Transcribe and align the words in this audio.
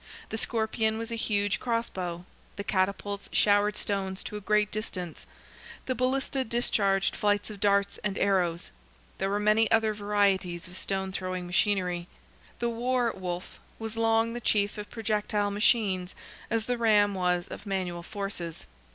The 0.29 0.37
scorpion 0.39 0.97
was 0.97 1.11
a 1.11 1.15
huge 1.15 1.59
cross 1.59 1.87
bow, 1.87 2.25
the 2.55 2.63
catapults 2.63 3.29
showered 3.31 3.77
stones 3.77 4.23
to 4.23 4.35
a 4.35 4.41
great 4.41 4.71
distance; 4.71 5.27
the 5.85 5.93
ballista 5.93 6.43
discharged 6.43 7.15
flights 7.15 7.51
of 7.51 7.59
darts 7.59 7.99
and 7.99 8.17
arrows. 8.17 8.71
There 9.19 9.29
were 9.29 9.39
many 9.39 9.69
other 9.69 9.93
varieties 9.93 10.67
of 10.67 10.75
stone 10.75 11.11
throwing 11.11 11.45
machinery; 11.45 12.07
"the 12.57 12.67
war 12.69 13.13
wolf" 13.15 13.59
was 13.77 13.95
long 13.95 14.33
the 14.33 14.41
chief 14.41 14.79
of 14.79 14.89
projectile 14.89 15.51
machines, 15.51 16.15
as 16.49 16.65
the 16.65 16.79
ram 16.79 17.13
was 17.13 17.47
of 17.49 17.67
manual 17.67 18.01
forces. 18.01 18.65